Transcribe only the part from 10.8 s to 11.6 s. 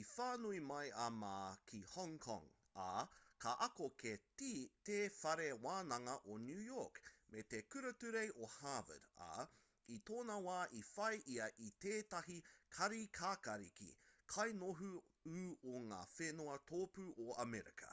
i whai ia